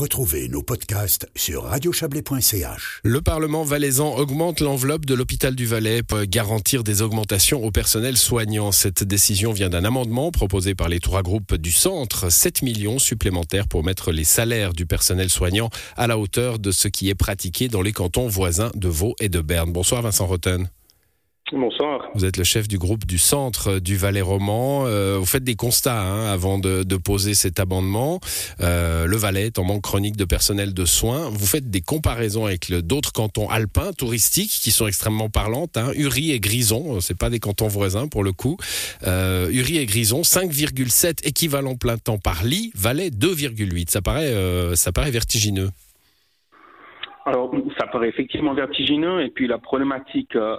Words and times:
Retrouvez 0.00 0.48
nos 0.48 0.62
podcasts 0.62 1.28
sur 1.36 1.64
radiochablais.ch. 1.64 3.00
Le 3.04 3.20
Parlement 3.20 3.64
valaisan 3.64 4.16
augmente 4.16 4.60
l'enveloppe 4.60 5.04
de 5.04 5.12
l'hôpital 5.12 5.54
du 5.54 5.66
Valais 5.66 6.02
pour 6.02 6.22
garantir 6.22 6.82
des 6.82 7.02
augmentations 7.02 7.62
au 7.62 7.70
personnel 7.70 8.16
soignant. 8.16 8.72
Cette 8.72 9.04
décision 9.04 9.52
vient 9.52 9.68
d'un 9.68 9.84
amendement 9.84 10.30
proposé 10.30 10.74
par 10.74 10.88
les 10.88 11.00
trois 11.00 11.20
groupes 11.20 11.54
du 11.54 11.70
centre. 11.70 12.32
7 12.32 12.62
millions 12.62 12.98
supplémentaires 12.98 13.68
pour 13.68 13.84
mettre 13.84 14.10
les 14.10 14.24
salaires 14.24 14.72
du 14.72 14.86
personnel 14.86 15.28
soignant 15.28 15.68
à 15.98 16.06
la 16.06 16.16
hauteur 16.16 16.58
de 16.58 16.70
ce 16.70 16.88
qui 16.88 17.10
est 17.10 17.14
pratiqué 17.14 17.68
dans 17.68 17.82
les 17.82 17.92
cantons 17.92 18.26
voisins 18.26 18.70
de 18.76 18.88
Vaud 18.88 19.14
et 19.20 19.28
de 19.28 19.42
Berne. 19.42 19.70
Bonsoir 19.70 20.00
Vincent 20.00 20.26
Rotten. 20.26 20.70
Bonsoir. 21.52 22.10
Vous 22.14 22.24
êtes 22.24 22.36
le 22.36 22.44
chef 22.44 22.68
du 22.68 22.78
groupe 22.78 23.04
du 23.06 23.18
centre 23.18 23.80
du 23.80 23.96
Valais 23.96 24.20
roman. 24.20 24.84
Euh, 24.86 25.16
vous 25.18 25.26
faites 25.26 25.42
des 25.42 25.56
constats 25.56 26.00
hein, 26.00 26.32
avant 26.32 26.58
de, 26.58 26.84
poser 26.96 27.34
cet 27.34 27.58
amendement. 27.58 28.20
Euh, 28.60 29.06
le 29.06 29.16
Valais 29.16 29.46
est 29.46 29.58
en 29.58 29.64
manque 29.64 29.82
chronique 29.82 30.16
de 30.16 30.24
personnel 30.24 30.74
de 30.74 30.84
soins. 30.84 31.28
Vous 31.30 31.46
faites 31.46 31.68
des 31.68 31.80
comparaisons 31.80 32.46
avec 32.46 32.72
d'autres 32.72 33.12
cantons 33.12 33.48
alpins 33.48 33.92
touristiques 33.92 34.50
qui 34.50 34.70
sont 34.70 34.86
extrêmement 34.86 35.28
parlantes. 35.28 35.76
Hein. 35.76 35.90
Uri 35.96 36.30
et 36.30 36.38
Grison, 36.38 37.00
c'est 37.00 37.18
pas 37.18 37.30
des 37.30 37.40
cantons 37.40 37.68
voisins 37.68 38.06
pour 38.06 38.22
le 38.22 38.32
coup. 38.32 38.56
Euh, 39.06 39.50
Uri 39.50 39.78
et 39.78 39.86
Grison, 39.86 40.20
5,7 40.20 41.26
équivalents 41.26 41.76
plein 41.76 41.98
temps 41.98 42.18
par 42.18 42.44
lit. 42.44 42.70
Valais 42.76 43.10
2,8. 43.10 43.90
Ça 43.90 44.02
paraît, 44.02 44.32
ça 44.76 44.92
paraît 44.92 45.10
vertigineux. 45.10 45.70
Alors, 47.26 47.52
ça 47.78 47.86
paraît 47.86 48.08
effectivement 48.08 48.54
vertigineux. 48.54 49.22
Et 49.22 49.28
puis 49.28 49.46
la 49.46 49.58
problématique 49.58 50.34
euh, 50.36 50.56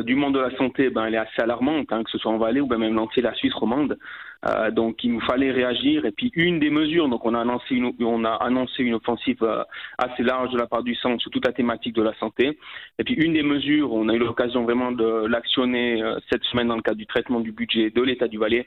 du 0.00 0.14
monde 0.14 0.34
de 0.34 0.40
la 0.40 0.56
santé, 0.56 0.88
ben, 0.90 1.04
elle 1.04 1.14
est 1.14 1.18
assez 1.18 1.42
alarmante, 1.42 1.92
hein, 1.92 2.02
que 2.02 2.10
ce 2.10 2.18
soit 2.18 2.32
en 2.32 2.38
Valais 2.38 2.60
ou 2.60 2.66
ben, 2.66 2.78
même 2.78 2.94
l'entier 2.94 3.22
la 3.22 3.34
Suisse 3.34 3.54
romande. 3.54 3.98
Euh, 4.44 4.70
donc 4.70 5.04
il 5.04 5.12
nous 5.12 5.20
fallait 5.20 5.50
réagir. 5.50 6.04
Et 6.04 6.10
puis 6.10 6.32
une 6.34 6.58
des 6.58 6.70
mesures, 6.70 7.08
donc 7.08 7.24
on 7.24 7.34
a 7.34 7.40
annoncé 7.40 7.74
une, 7.74 7.92
on 8.00 8.24
a 8.24 8.34
annoncé 8.34 8.82
une 8.82 8.94
offensive 8.94 9.42
euh, 9.42 9.62
assez 9.98 10.22
large 10.22 10.50
de 10.52 10.58
la 10.58 10.66
part 10.66 10.82
du 10.82 10.94
centre 10.96 11.20
sur 11.20 11.30
toute 11.30 11.46
la 11.46 11.52
thématique 11.52 11.94
de 11.94 12.02
la 12.02 12.12
santé. 12.18 12.58
Et 12.98 13.04
puis 13.04 13.14
une 13.14 13.34
des 13.34 13.42
mesures, 13.42 13.92
on 13.92 14.08
a 14.08 14.14
eu 14.14 14.18
l'occasion 14.18 14.64
vraiment 14.64 14.90
de 14.90 15.26
l'actionner 15.26 16.02
euh, 16.02 16.18
cette 16.30 16.42
semaine 16.44 16.68
dans 16.68 16.76
le 16.76 16.82
cadre 16.82 16.96
du 16.96 17.06
traitement 17.06 17.40
du 17.40 17.52
budget 17.52 17.90
de 17.90 18.02
l'État 18.02 18.28
du 18.28 18.38
Valais, 18.38 18.66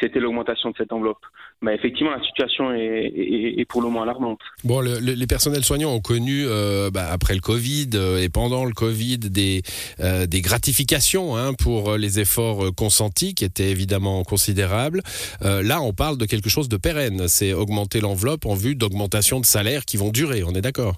c'était 0.00 0.20
l'augmentation 0.20 0.70
de 0.70 0.76
cette 0.76 0.92
enveloppe. 0.92 1.24
Mais 1.60 1.74
effectivement, 1.74 2.12
la 2.12 2.22
situation 2.22 2.72
est, 2.72 3.12
est, 3.58 3.64
pour 3.64 3.82
le 3.82 3.88
moins 3.88 4.04
alarmante. 4.04 4.40
Bon, 4.64 4.80
le, 4.80 4.98
les 5.00 5.26
personnels 5.26 5.64
soignants 5.64 5.92
ont 5.92 6.00
connu 6.00 6.44
bah, 6.92 7.08
après 7.10 7.34
le 7.34 7.40
Covid 7.40 7.90
et 8.22 8.28
pendant 8.28 8.64
le 8.64 8.72
Covid 8.72 9.18
des 9.18 9.62
des 9.98 10.40
gratifications 10.40 11.36
hein, 11.36 11.52
pour 11.54 11.96
les 11.96 12.20
efforts 12.20 12.74
consentis 12.74 13.34
qui 13.34 13.44
étaient 13.44 13.70
évidemment 13.70 14.22
considérables. 14.24 15.02
Euh, 15.42 15.62
là, 15.62 15.80
on 15.82 15.92
parle 15.92 16.18
de 16.18 16.26
quelque 16.26 16.48
chose 16.48 16.68
de 16.68 16.76
pérenne. 16.76 17.28
C'est 17.28 17.52
augmenter 17.52 18.00
l'enveloppe 18.00 18.46
en 18.46 18.54
vue 18.54 18.74
d'augmentation 18.74 19.40
de 19.40 19.46
salaires 19.46 19.84
qui 19.84 19.96
vont 19.96 20.10
durer. 20.10 20.42
On 20.44 20.52
est 20.52 20.60
d'accord? 20.60 20.96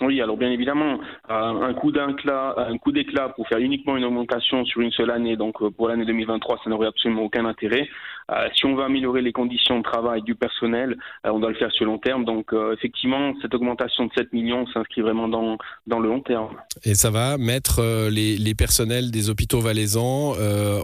Oui, 0.00 0.20
alors 0.20 0.36
bien 0.36 0.50
évidemment, 0.50 0.98
euh, 1.30 1.62
un 1.62 1.72
coup 1.72 1.92
d'éclat, 1.92 2.54
un 2.56 2.76
coup 2.78 2.90
d'éclat 2.90 3.28
pour 3.28 3.46
faire 3.46 3.58
uniquement 3.58 3.96
une 3.96 4.04
augmentation 4.04 4.64
sur 4.64 4.80
une 4.80 4.90
seule 4.90 5.12
année, 5.12 5.36
donc 5.36 5.62
euh, 5.62 5.70
pour 5.70 5.88
l'année 5.88 6.04
2023, 6.04 6.62
ça 6.64 6.70
n'aurait 6.70 6.88
absolument 6.88 7.22
aucun 7.22 7.44
intérêt. 7.44 7.88
Euh, 8.30 8.48
si 8.56 8.66
on 8.66 8.74
veut 8.74 8.82
améliorer 8.82 9.22
les 9.22 9.30
conditions 9.30 9.78
de 9.78 9.84
travail 9.84 10.22
du 10.22 10.34
personnel, 10.34 10.96
on 11.22 11.38
doit 11.38 11.50
le 11.50 11.56
faire 11.56 11.70
sur 11.70 11.84
le 11.84 11.92
long 11.92 11.98
terme. 11.98 12.24
Donc 12.24 12.52
effectivement, 12.72 13.34
cette 13.42 13.54
augmentation 13.54 14.06
de 14.06 14.10
7 14.16 14.32
millions 14.32 14.66
s'inscrit 14.72 15.02
vraiment 15.02 15.28
dans, 15.28 15.58
dans 15.86 16.00
le 16.00 16.08
long 16.08 16.20
terme. 16.20 16.48
Et 16.84 16.94
ça 16.94 17.10
va 17.10 17.36
mettre 17.36 18.08
les, 18.10 18.38
les 18.38 18.54
personnels 18.54 19.10
des 19.10 19.28
hôpitaux 19.28 19.60
valaisans 19.60 20.32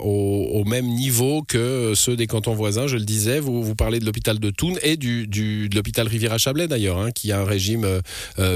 au, 0.04 0.49
au, 0.60 0.64
même 0.64 0.86
niveau 0.86 1.42
que 1.42 1.92
ceux 1.94 2.16
des 2.16 2.26
cantons 2.26 2.54
voisins. 2.54 2.86
Je 2.86 2.96
le 2.96 3.04
disais, 3.04 3.40
vous, 3.40 3.74
parlez 3.74 3.98
de 3.98 4.04
l'hôpital 4.04 4.38
de 4.38 4.50
Thun 4.50 4.74
et 4.82 4.96
du, 4.96 5.26
de 5.26 5.74
l'hôpital 5.74 6.06
Riviera-Chablais 6.06 6.68
d'ailleurs, 6.68 6.98
hein, 6.98 7.10
qui 7.10 7.32
a 7.32 7.40
un 7.40 7.44
régime 7.44 7.86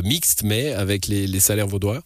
mixte 0.05 0.43
mais 0.45 0.73
avec 0.73 1.07
les, 1.07 1.41
salaires 1.41 1.67
vaudois 1.67 2.01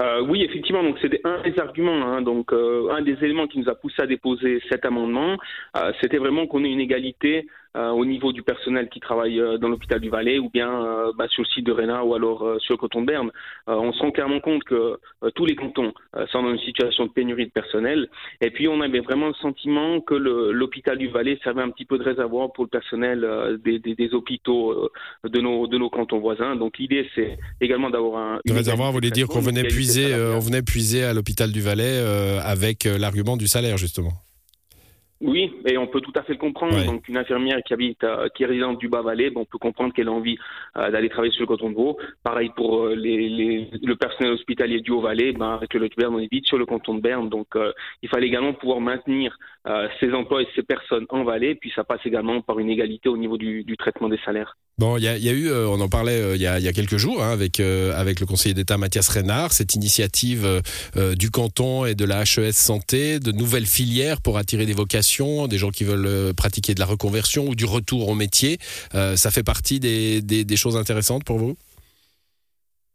euh, 0.00 0.22
oui, 0.22 0.42
effectivement. 0.42 0.82
Donc 0.82 0.96
c'était 1.00 1.20
un 1.24 1.42
des 1.42 1.58
arguments. 1.58 2.02
Hein. 2.06 2.22
donc 2.22 2.52
euh, 2.52 2.90
un 2.90 3.02
des 3.02 3.16
éléments 3.22 3.46
qui 3.46 3.58
nous 3.58 3.68
a 3.68 3.74
poussé 3.74 4.02
à 4.02 4.06
déposer 4.06 4.60
cet 4.70 4.84
amendement, 4.84 5.36
euh, 5.76 5.92
c'était 6.00 6.18
vraiment 6.18 6.46
qu'on 6.46 6.64
ait 6.64 6.70
une 6.70 6.80
égalité 6.80 7.38
euh, 7.38 7.42
au 7.74 8.04
niveau 8.04 8.32
du 8.32 8.42
personnel 8.42 8.88
qui 8.88 9.00
travaille 9.00 9.40
euh, 9.40 9.58
dans 9.58 9.68
l'hôpital 9.68 10.00
du 10.00 10.10
Valais 10.10 10.38
ou 10.38 10.50
bien 10.50 10.68
euh, 10.68 11.12
bah, 11.16 11.26
sur 11.28 11.42
le 11.42 11.48
site 11.48 11.66
de 11.66 11.72
Réna 11.72 12.04
ou 12.04 12.14
alors 12.14 12.56
sur 12.60 12.74
le 12.74 12.78
canton 12.78 13.02
de 13.02 13.06
Berne. 13.06 13.30
on 13.66 13.92
se 13.92 14.00
rend 14.00 14.10
clairement 14.10 14.40
compte 14.40 14.64
que 14.64 14.98
tous 15.34 15.46
les 15.46 15.54
cantons 15.54 15.92
sont 16.30 16.42
dans 16.42 16.50
une 16.50 16.58
situation 16.58 17.06
de 17.06 17.10
pénurie 17.10 17.46
de 17.46 17.50
personnel. 17.50 18.08
Et 18.40 18.50
puis 18.50 18.68
on 18.68 18.80
avait 18.80 19.00
vraiment 19.00 19.28
le 19.28 19.34
sentiment 19.34 20.00
que 20.00 20.14
l'hôpital 20.14 20.98
du 20.98 21.08
Valais 21.08 21.38
servait 21.42 21.62
un 21.62 21.70
petit 21.70 21.84
peu 21.84 21.98
de 21.98 22.04
réservoir 22.04 22.52
pour 22.52 22.64
le 22.64 22.70
personnel 22.70 23.58
des, 23.64 23.78
des, 23.78 23.94
des, 23.94 24.14
hôpitaux 24.14 24.90
de, 25.24 25.40
nos, 25.40 25.66
de 25.66 25.78
nos 25.78 25.90
cantons 25.90 26.18
voisins. 26.18 26.56
Donc 26.56 26.78
l'idée 26.78 27.08
c'est 27.14 27.38
également 27.60 27.90
d'avoir 27.90 28.20
un... 28.20 28.40
Le 28.44 28.54
réservoir 28.54 28.92
voulez 28.92 29.10
dire 29.10 29.28
qu'on 29.28 29.40
venait 29.40 29.64
puiser, 29.64 30.14
on 30.14 30.40
venait 30.40 30.62
puiser 30.62 31.04
à 31.04 31.12
l'hôpital 31.12 31.52
du 31.52 31.60
Valais 31.60 31.98
avec 32.42 32.84
l'argument 32.84 33.36
du 33.36 33.46
salaire 33.46 33.76
justement 33.76 34.12
oui, 35.20 35.52
et 35.66 35.76
on 35.76 35.86
peut 35.86 36.00
tout 36.00 36.12
à 36.16 36.22
fait 36.22 36.32
le 36.32 36.38
comprendre. 36.38 36.82
Donc, 36.84 37.06
une 37.06 37.18
infirmière 37.18 37.58
qui 37.66 37.74
habite, 37.74 38.02
euh, 38.04 38.28
qui 38.34 38.42
est 38.42 38.46
résidente 38.46 38.78
du 38.78 38.88
Bas-Valais, 38.88 39.30
on 39.36 39.44
peut 39.44 39.58
comprendre 39.58 39.92
qu'elle 39.92 40.08
a 40.08 40.12
envie 40.12 40.38
euh, 40.78 40.90
d'aller 40.90 41.10
travailler 41.10 41.32
sur 41.32 41.42
le 41.42 41.46
canton 41.46 41.68
de 41.68 41.74
Vaud. 41.74 41.98
Pareil 42.22 42.50
pour 42.56 42.86
euh, 42.86 42.94
les, 42.94 43.28
les, 43.28 43.70
le 43.82 43.96
personnel 43.96 44.32
hospitalier 44.32 44.80
du 44.80 44.92
Haut-Valais, 44.92 45.32
ben, 45.32 45.50
avec 45.50 45.74
le 45.74 45.88
Berne, 45.94 46.14
on 46.14 46.20
est 46.20 46.32
vite 46.32 46.46
sur 46.46 46.56
le 46.56 46.64
canton 46.64 46.94
de 46.94 47.02
Berne. 47.02 47.28
Donc, 47.28 47.48
il 48.02 48.08
fallait 48.08 48.28
également 48.28 48.54
pouvoir 48.54 48.80
maintenir 48.80 49.36
ces 49.98 50.12
emplois 50.12 50.42
et 50.42 50.48
ces 50.54 50.62
personnes 50.62 51.04
en 51.10 51.24
Valais. 51.24 51.54
Puis, 51.54 51.70
ça 51.74 51.84
passe 51.84 52.00
également 52.06 52.40
par 52.40 52.58
une 52.58 52.70
égalité 52.70 53.08
au 53.08 53.16
niveau 53.18 53.36
du, 53.36 53.64
du 53.64 53.76
traitement 53.76 54.08
des 54.08 54.18
salaires. 54.24 54.56
Bon, 54.78 54.96
il 54.96 55.02
y, 55.02 55.04
y 55.04 55.28
a, 55.28 55.32
eu, 55.32 55.52
on 55.52 55.78
en 55.80 55.88
parlait 55.88 56.36
il 56.36 56.40
y, 56.40 56.46
a, 56.46 56.58
y, 56.58 56.68
a, 56.68 56.72
quelques 56.72 56.96
jours 56.96 57.22
hein, 57.22 57.32
avec 57.32 57.60
avec 57.60 58.20
le 58.20 58.24
conseiller 58.24 58.54
d'État 58.54 58.78
Mathias 58.78 59.08
Reynard, 59.10 59.52
cette 59.52 59.74
initiative 59.74 60.62
du 61.18 61.30
canton 61.30 61.84
et 61.84 61.94
de 61.94 62.06
la 62.06 62.22
HES 62.22 62.52
Santé, 62.52 63.18
de 63.18 63.32
nouvelles 63.32 63.66
filières 63.66 64.22
pour 64.22 64.38
attirer 64.38 64.64
des 64.64 64.72
vocations 64.72 65.09
des 65.48 65.58
gens 65.58 65.70
qui 65.70 65.84
veulent 65.84 66.06
euh, 66.06 66.32
pratiquer 66.32 66.74
de 66.74 66.80
la 66.80 66.86
reconversion 66.86 67.48
ou 67.48 67.54
du 67.54 67.64
retour 67.64 68.08
au 68.08 68.14
métier. 68.14 68.58
Euh, 68.94 69.16
ça 69.16 69.30
fait 69.30 69.42
partie 69.42 69.80
des, 69.80 70.56
choses 70.56 70.76
intéressantes 70.76 71.24
pour 71.24 71.38
vous? 71.38 71.56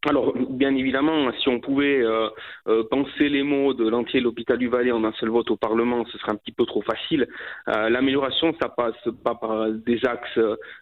Alors, 0.07 0.33
bien 0.55 0.75
évidemment, 0.75 1.31
si 1.39 1.49
on 1.49 1.59
pouvait 1.59 2.01
euh, 2.01 2.29
euh, 2.67 2.83
penser 2.89 3.29
les 3.29 3.43
mots 3.43 3.73
de 3.73 3.87
l'entier 3.87 4.21
l'hôpital 4.21 4.57
du 4.57 4.67
Valais 4.67 4.91
en 4.91 5.03
un 5.03 5.11
seul 5.13 5.29
vote 5.29 5.51
au 5.51 5.57
Parlement, 5.57 6.05
ce 6.05 6.17
serait 6.17 6.31
un 6.31 6.35
petit 6.35 6.51
peu 6.51 6.65
trop 6.65 6.81
facile. 6.81 7.27
Euh, 7.67 7.89
l'amélioration, 7.89 8.55
ça 8.61 8.69
passe 8.69 8.95
pas 9.23 9.35
par 9.35 9.69
des 9.69 10.03
axes, 10.05 10.39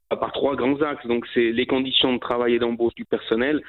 par 0.10 0.32
trois 0.32 0.56
grands 0.56 0.82
axes. 0.82 1.06
Donc, 1.08 1.26
c'est 1.34 1.52
les 1.52 1.66
conditions 1.66 2.14
de 2.14 2.20
travail 2.20 2.56
et 2.56 2.60
d'embauche 2.60 2.96
du 2.96 3.06
personnel, 3.06 3.62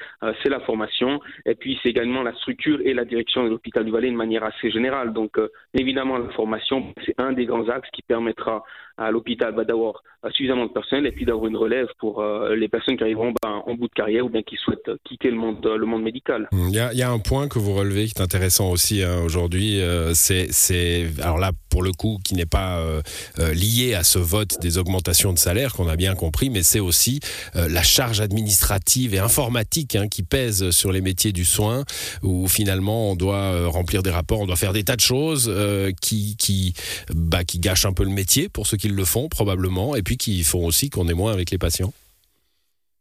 c'est 0.43 0.49
la 0.49 0.59
formation, 0.61 1.19
et 1.45 1.55
puis 1.55 1.79
c'est 1.81 1.89
également 1.89 2.23
la 2.23 2.33
structure 2.33 2.79
et 2.83 2.93
la 2.93 3.05
direction 3.05 3.43
de 3.43 3.49
l'hôpital 3.49 3.83
du 3.83 3.91
Valais 3.91 4.11
de 4.11 4.15
manière 4.15 4.43
assez 4.43 4.69
générale. 4.71 5.13
Donc, 5.13 5.39
évidemment, 5.73 6.17
la 6.17 6.29
formation, 6.29 6.93
c'est 7.05 7.15
un 7.17 7.33
des 7.33 7.45
grands 7.45 7.67
axes 7.69 7.89
qui 7.91 8.01
permettra 8.03 8.63
à 8.97 9.11
l'hôpital 9.11 9.53
bah, 9.53 9.65
d'avoir 9.65 10.03
suffisamment 10.31 10.67
de 10.67 10.71
personnel 10.71 11.05
et 11.05 11.11
puis 11.11 11.25
d'avoir 11.25 11.47
une 11.47 11.57
relève 11.57 11.89
pour 11.99 12.23
les 12.23 12.67
personnes 12.67 12.97
qui 12.97 13.03
arriveront 13.03 13.33
bah, 13.43 13.63
en 13.65 13.73
bout 13.73 13.87
de 13.87 13.93
carrière 13.93 14.25
ou 14.25 14.29
bien 14.29 14.43
qui 14.43 14.55
souhaitent 14.55 14.91
quitter 15.03 15.29
le 15.31 15.37
monde 15.37 15.59
médical. 16.03 16.47
Il 16.51 16.69
y, 16.71 16.79
a, 16.79 17.09
un 17.09 17.19
point 17.19 17.47
que 17.47 17.59
vous 17.59 17.73
relevez 17.73 18.07
qui 18.07 18.13
est 18.17 18.21
intéressant 18.21 18.69
aussi 18.71 19.03
hein, 19.03 19.21
aujourd'hui, 19.23 19.79
euh, 19.79 20.13
c'est 20.13 21.07
alors 21.21 21.37
là 21.37 21.51
pour 21.69 21.83
le 21.83 21.91
coup 21.91 22.19
qui 22.23 22.35
n'est 22.35 22.45
pas 22.45 22.77
euh, 22.79 23.01
euh, 23.39 23.53
lié 23.53 23.93
à 23.93 24.03
ce 24.03 24.19
vote 24.19 24.59
des 24.61 24.77
augmentations 24.77 25.33
de 25.33 25.37
salaire 25.37 25.73
qu'on 25.73 25.87
a 25.87 25.95
bien 25.95 26.15
compris, 26.15 26.49
mais 26.49 26.63
c'est 26.63 26.79
aussi 26.79 27.19
la 27.53 27.83
charge 27.83 28.21
administrative 28.21 29.13
et 29.13 29.19
informatique 29.19 29.95
hein, 29.95 30.07
qui 30.07 30.23
pèse 30.23 30.71
sur 30.71 30.91
les 30.91 31.01
métiers 31.01 31.31
du 31.31 31.45
soin, 31.45 31.83
où 32.23 32.47
finalement 32.47 33.11
on 33.11 33.15
doit 33.15 33.67
remplir 33.67 34.03
des 34.03 34.11
rapports, 34.11 34.39
on 34.39 34.45
doit 34.45 34.55
faire 34.55 34.73
des 34.73 34.83
tas 34.83 34.95
de 34.95 35.01
choses 35.01 35.53
qui 36.01 36.35
qui 36.37 36.73
bah, 37.13 37.43
qui 37.43 37.59
gâchent 37.59 37.85
un 37.85 37.93
peu 37.93 38.03
le 38.03 38.09
métier 38.09 38.49
pour 38.49 38.67
ceux 38.67 38.77
qui 38.77 38.87
le 38.87 39.05
font 39.05 39.29
probablement, 39.29 39.95
et 39.95 40.01
puis 40.01 40.17
qui 40.17 40.43
font 40.43 40.65
aussi 40.65 40.89
qu'on 40.89 41.07
est 41.07 41.13
moins 41.13 41.31
avec 41.31 41.51
les 41.51 41.57
patients. 41.57 41.93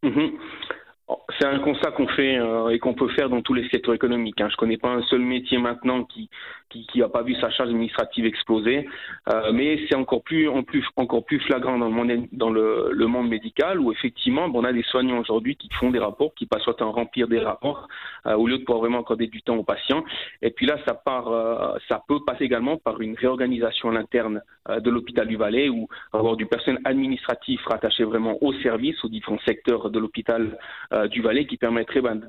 Mm-hmm. 0.04 0.43
C'est 1.38 1.46
un 1.46 1.58
constat 1.58 1.90
qu'on 1.90 2.06
fait 2.08 2.38
euh, 2.38 2.68
et 2.70 2.78
qu'on 2.78 2.94
peut 2.94 3.08
faire 3.08 3.28
dans 3.28 3.42
tous 3.42 3.52
les 3.52 3.68
secteurs 3.68 3.94
économiques. 3.94 4.40
Hein. 4.40 4.48
Je 4.50 4.56
connais 4.56 4.78
pas 4.78 4.88
un 4.88 5.02
seul 5.02 5.20
métier 5.20 5.58
maintenant 5.58 6.04
qui 6.04 6.30
qui 6.70 6.98
n'a 6.98 7.08
pas 7.08 7.22
vu 7.22 7.34
sa 7.36 7.50
charge 7.50 7.68
administrative 7.70 8.26
exploser, 8.26 8.88
euh, 9.32 9.52
mais 9.52 9.78
c'est 9.88 9.94
encore 9.94 10.22
plus, 10.22 10.48
plus 10.66 10.84
encore 10.96 11.24
plus 11.24 11.38
flagrant 11.40 11.78
dans 11.78 11.86
le 11.86 11.92
monde 11.92 12.26
dans 12.32 12.50
le, 12.50 12.90
le 12.92 13.06
monde 13.06 13.28
médical 13.28 13.78
où 13.78 13.92
effectivement 13.92 14.50
on 14.52 14.64
a 14.64 14.72
des 14.72 14.82
soignants 14.82 15.18
aujourd'hui 15.18 15.56
qui 15.56 15.68
font 15.78 15.90
des 15.90 15.98
rapports, 15.98 16.34
qui 16.34 16.46
passent 16.46 16.62
soit 16.62 16.80
à 16.80 16.84
remplir 16.84 17.28
des 17.28 17.38
rapports 17.38 17.88
euh, 18.26 18.34
au 18.34 18.46
lieu 18.46 18.58
de 18.58 18.64
pouvoir 18.64 18.80
vraiment 18.80 19.00
accorder 19.00 19.26
du 19.26 19.42
temps 19.42 19.56
aux 19.56 19.64
patients. 19.64 20.04
Et 20.42 20.50
puis 20.50 20.66
là, 20.66 20.78
ça 20.86 20.94
part, 20.94 21.28
euh, 21.28 21.76
ça 21.88 22.02
peut 22.06 22.20
passer 22.26 22.44
également 22.44 22.76
par 22.76 23.00
une 23.00 23.16
réorganisation 23.16 23.90
à 23.90 23.92
l'interne 23.92 24.42
euh, 24.68 24.80
de 24.80 24.90
l'hôpital 24.90 25.26
du 25.26 25.36
Valais 25.36 25.68
ou 25.68 25.88
avoir 26.12 26.36
du 26.36 26.46
personnel 26.46 26.80
administratif 26.84 27.60
rattaché 27.66 28.04
vraiment 28.04 28.38
au 28.42 28.52
service, 28.54 29.02
aux 29.04 29.08
différents 29.08 29.38
secteurs 29.46 29.90
de 29.90 29.98
l'hôpital 29.98 30.58
du 31.10 31.22
Valais 31.22 31.46
qui 31.46 31.56
permettrait 31.56 32.00
ben, 32.00 32.20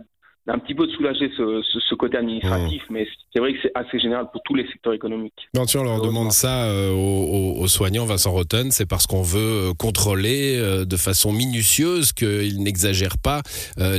un 0.47 0.59
petit 0.59 0.75
peu 0.75 0.85
de 0.85 0.91
soulager 0.91 1.31
ce, 1.35 1.95
côté 1.95 2.17
administratif, 2.17 2.83
mmh. 2.89 2.93
mais 2.93 3.07
c'est 3.33 3.39
vrai 3.39 3.53
que 3.53 3.59
c'est 3.63 3.71
assez 3.73 3.99
général 3.99 4.27
pour 4.31 4.41
tous 4.43 4.53
les 4.53 4.67
secteurs 4.67 4.93
économiques. 4.93 5.47
Quand 5.55 5.75
on 5.75 5.83
leur 5.83 6.01
demande 6.01 6.31
ça 6.31 6.65
euh, 6.65 6.91
aux, 6.91 7.67
soignants, 7.67 8.05
Vincent 8.05 8.31
Rotten, 8.31 8.69
c'est 8.71 8.85
parce 8.85 9.07
qu'on 9.07 9.21
veut 9.21 9.69
euh, 9.69 9.73
contrôler 9.73 10.57
euh, 10.57 10.83
de 10.83 10.97
façon 10.97 11.31
minutieuse 11.31 12.11
qu'ils 12.11 12.61
n'exagèrent 12.61 13.17
pas 13.17 13.41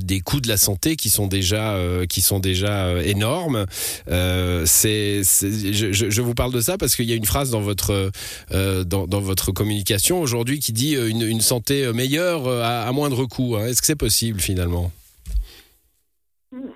des 0.02 0.20
coûts 0.20 0.40
de 0.40 0.48
la 0.48 0.56
santé 0.56 0.96
qui 0.96 1.10
sont 1.10 1.26
déjà 1.26 1.78
qui 2.08 2.20
sont 2.20 2.38
déjà 2.38 3.02
énormes. 3.02 3.66
c'est, 4.06 5.22
je, 5.22 6.22
vous 6.22 6.34
parle 6.34 6.52
de 6.52 6.60
ça 6.60 6.78
parce 6.78 6.96
qu'il 6.96 7.06
y 7.06 7.12
a 7.12 7.16
une 7.16 7.25
phrase 7.25 7.50
dans 7.50 7.60
votre 7.60 8.10
dans, 8.50 9.06
dans, 9.06 9.20
votre 9.20 9.52
communication 9.52 10.20
aujourd'hui 10.20 10.60
qui 10.60 10.72
dit 10.72 10.94
une, 10.94 11.22
une 11.22 11.40
santé 11.40 11.92
meilleure 11.92 12.49
à, 12.49 12.82
à 12.82 12.92
moindre 12.92 13.25
coût. 13.26 13.56
Hein. 13.56 13.66
Est-ce 13.66 13.81
que 13.81 13.87
c'est 13.87 13.96
possible 13.96 14.40
finalement? 14.40 14.90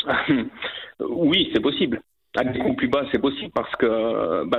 oui, 1.01 1.51
c'est 1.53 1.61
possible. 1.61 2.03
À 2.37 2.45
des 2.45 2.61
coûts 2.61 2.75
plus 2.75 2.87
bas, 2.87 3.05
c'est 3.11 3.19
possible 3.19 3.51
parce 3.53 3.75
que, 3.75 4.45
bah, 4.45 4.59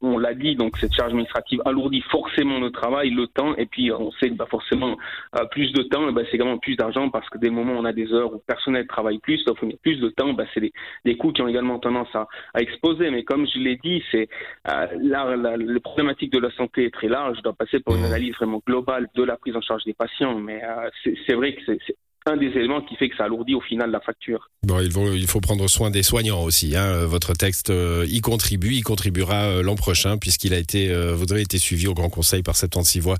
on, 0.00 0.18
l'a 0.18 0.34
dit, 0.34 0.56
donc 0.56 0.76
cette 0.78 0.92
charge 0.92 1.10
administrative 1.10 1.62
alourdit 1.64 2.02
forcément 2.10 2.58
le 2.58 2.72
travail, 2.72 3.10
le 3.10 3.28
temps, 3.28 3.54
et 3.54 3.66
puis 3.66 3.92
on 3.92 4.10
sait 4.12 4.30
que 4.30 4.34
bah, 4.34 4.46
forcément 4.50 4.96
euh, 5.38 5.44
plus 5.52 5.72
de 5.72 5.84
temps, 5.84 6.10
bah, 6.10 6.22
c'est 6.24 6.34
également 6.34 6.58
plus 6.58 6.74
d'argent 6.74 7.08
parce 7.08 7.28
que 7.30 7.38
des 7.38 7.50
moments 7.50 7.74
où 7.74 7.76
on 7.76 7.84
a 7.84 7.92
des 7.92 8.12
heures 8.12 8.32
où 8.32 8.34
le 8.34 8.42
personnel 8.44 8.88
travaille 8.88 9.20
plus, 9.20 9.44
donc 9.44 9.58
plus 9.80 10.00
de 10.00 10.08
temps, 10.08 10.32
bah, 10.32 10.42
c'est 10.52 10.72
des, 11.04 11.16
coûts 11.16 11.30
qui 11.30 11.40
ont 11.40 11.46
également 11.46 11.78
tendance 11.78 12.12
à, 12.16 12.26
exploser. 12.60 13.12
Mais 13.12 13.22
comme 13.22 13.46
je 13.46 13.60
l'ai 13.60 13.76
dit, 13.76 14.02
c'est 14.10 14.28
euh, 14.68 14.86
la, 15.00 15.36
la, 15.36 15.56
problématique 15.80 16.32
de 16.32 16.40
la 16.40 16.50
santé 16.56 16.86
est 16.86 16.92
très 16.92 17.08
large. 17.08 17.36
Je 17.36 17.42
dois 17.42 17.52
passer 17.52 17.78
par 17.78 17.94
une 17.94 18.02
mmh. 18.02 18.06
analyse 18.06 18.34
vraiment 18.34 18.60
globale 18.66 19.06
de 19.14 19.22
la 19.22 19.36
prise 19.36 19.54
en 19.54 19.60
charge 19.60 19.84
des 19.84 19.94
patients, 19.94 20.34
mais 20.34 20.60
euh, 20.64 20.90
c'est 21.04 21.34
vrai 21.34 21.54
que 21.54 21.60
c'est 21.64 21.94
un 22.26 22.36
des 22.36 22.48
éléments 22.48 22.80
qui 22.82 22.96
fait 22.96 23.08
que 23.08 23.16
ça 23.16 23.24
alourdit 23.24 23.54
au 23.54 23.60
final 23.60 23.90
la 23.90 24.00
facture. 24.00 24.50
Bon, 24.62 24.80
il 24.80 24.92
faut, 24.92 25.12
il 25.12 25.26
faut 25.26 25.40
prendre 25.40 25.66
soin 25.68 25.90
des 25.90 26.02
soignants 26.02 26.42
aussi. 26.42 26.76
Hein. 26.76 27.06
Votre 27.06 27.32
texte 27.32 27.70
euh, 27.70 28.04
y 28.08 28.20
contribue, 28.20 28.74
y 28.74 28.82
contribuera 28.82 29.44
euh, 29.44 29.62
l'an 29.62 29.74
prochain 29.74 30.18
puisqu'il 30.18 30.52
a 30.52 30.58
été, 30.58 30.90
euh, 30.90 31.14
vous 31.14 31.32
avez 31.32 31.42
été 31.42 31.58
suivi 31.58 31.86
au 31.86 31.94
Grand 31.94 32.10
Conseil 32.10 32.42
par 32.42 32.56
76 32.56 33.02
voix 33.02 33.16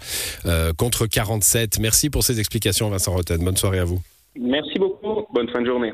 contre 0.76 1.06
47. 1.06 1.78
Merci 1.80 2.10
pour 2.10 2.22
ces 2.22 2.40
explications, 2.40 2.88
Vincent 2.90 3.12
Rotten. 3.12 3.42
Bonne 3.42 3.56
soirée 3.56 3.78
à 3.78 3.84
vous. 3.84 4.00
Merci 4.38 4.78
beaucoup. 4.78 5.26
Bonne 5.32 5.48
fin 5.50 5.60
de 5.60 5.66
journée. 5.66 5.92